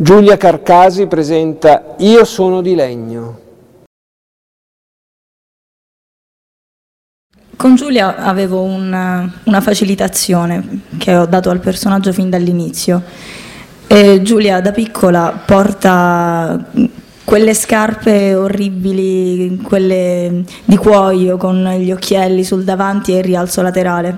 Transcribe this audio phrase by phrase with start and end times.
[0.00, 3.40] Giulia Carcasi presenta Io sono di legno.
[7.56, 13.02] Con Giulia avevo una, una facilitazione che ho dato al personaggio fin dall'inizio.
[13.88, 16.64] E Giulia da piccola porta
[17.24, 24.16] quelle scarpe orribili, quelle di cuoio con gli occhielli sul davanti e il rialzo laterale.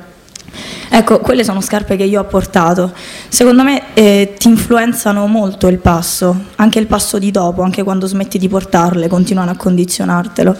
[0.88, 2.92] Ecco, quelle sono scarpe che io ho portato.
[3.28, 8.06] Secondo me eh, ti influenzano molto il passo, anche il passo di dopo, anche quando
[8.06, 10.56] smetti di portarle, continuano a condizionartelo.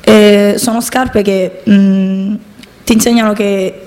[0.00, 2.34] Eh, sono scarpe che mh, mm,
[2.84, 3.86] ti insegnano che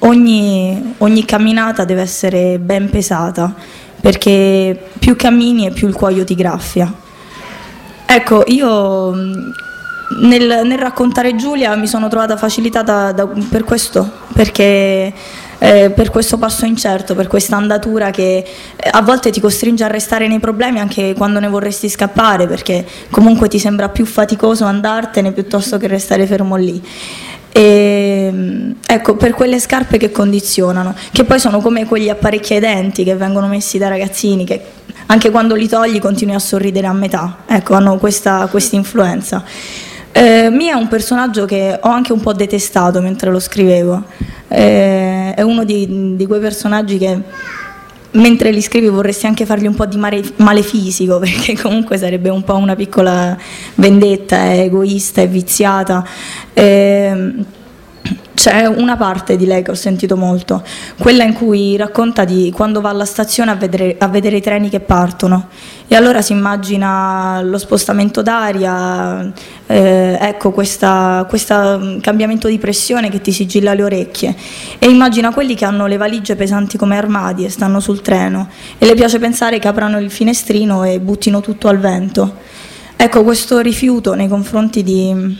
[0.00, 3.54] ogni, ogni camminata deve essere ben pesata,
[4.00, 6.92] perché più cammini e più il cuoio ti graffia.
[8.06, 9.32] Ecco, io mm,
[10.20, 15.12] nel, nel, raccontare Giulia mi sono trovata facilitata da, per questo, perché
[15.58, 18.44] eh, per questo passo incerto, per questa andatura che
[18.76, 22.84] eh, a volte ti costringe a restare nei problemi anche quando ne vorresti scappare, perché
[23.10, 26.82] comunque ti sembra più faticoso andartene piuttosto che restare fermo lì.
[27.56, 33.04] E, ecco, per quelle scarpe che condizionano, che poi sono come quegli apparecchi ai denti
[33.04, 34.60] che vengono messi da ragazzini, che
[35.06, 39.44] anche quando li togli continui a sorridere a metà, ecco, hanno questa influenza.
[40.16, 44.04] Eh, Mia è un personaggio che ho anche un po' detestato mentre lo scrivevo,
[44.46, 47.18] eh, è uno di, di, quei personaggi che
[48.12, 52.28] mentre li scrivi vorresti anche fargli un po' di male, male fisico perché comunque sarebbe
[52.28, 53.36] un po' una piccola
[53.74, 56.06] vendetta, egoista e viziata.
[56.52, 57.34] Eh,
[58.34, 60.62] c'è una parte di lei che ho sentito molto,
[60.98, 64.68] quella in cui racconta di quando va alla stazione a vedere, a vedere i treni
[64.68, 65.48] che partono.
[65.86, 69.32] E allora si immagina lo spostamento d'aria,
[69.66, 74.34] eh, ecco questo mm, cambiamento di pressione che ti sigilla le orecchie.
[74.78, 78.48] E immagina quelli che hanno le valigie pesanti come armadi e stanno sul treno.
[78.78, 82.34] E le piace pensare che aprano il finestrino e buttino tutto al vento.
[82.96, 85.38] Ecco questo rifiuto nei confronti di,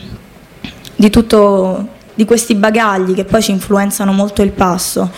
[0.95, 5.11] di tutto di questi bagagli che poi ci influenzano molto il passo.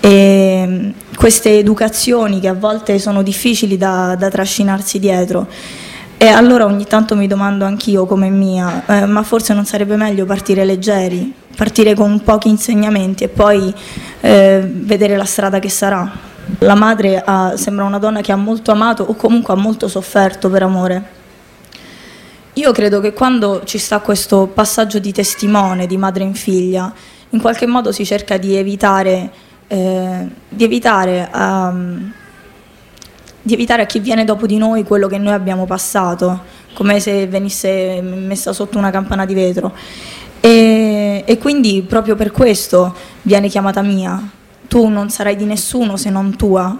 [0.00, 5.46] E mm, queste educazioni che a volte sono difficili da, da trascinarsi dietro.
[6.16, 10.26] E allora ogni tanto mi domando anch'io come mia, eh, ma forse non sarebbe meglio
[10.26, 13.72] partire leggeri, partire con pochi insegnamenti e poi
[14.20, 16.10] eh, vedere la strada che sarà.
[16.58, 20.50] La madre ha, sembra una donna che ha molto amato o comunque ha molto sofferto
[20.50, 21.19] per amore.
[22.60, 26.92] Io credo che quando ci sta questo passaggio di testimone di madre in figlia,
[27.30, 29.30] in qualche modo si cerca di evitare,
[29.66, 32.12] eh, di, evitare um,
[33.40, 36.38] di evitare a chi viene dopo di noi quello che noi abbiamo passato,
[36.74, 39.72] come se venisse messa sotto una campana di vetro.
[40.40, 44.22] E, e quindi proprio per questo viene chiamata mia.
[44.68, 46.76] Tu non sarai di nessuno se non tua.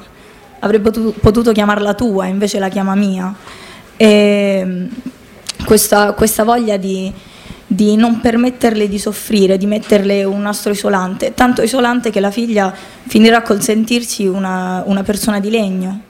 [0.59, 3.35] Avrebbe potuto chiamarla tua, invece la chiama mia.
[3.97, 4.89] E,
[5.65, 7.13] questa, questa voglia di,
[7.67, 12.73] di non permetterle di soffrire, di metterle un nastro isolante, tanto isolante che la figlia
[12.73, 16.03] finirà col sentirsi una, una persona di legno.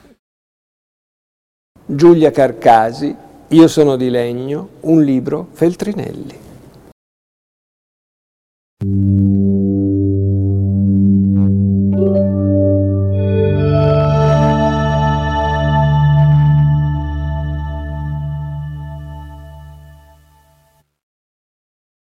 [1.85, 3.15] Giulia Carcasi,
[3.49, 6.50] Io sono di legno, un libro Feltrinelli.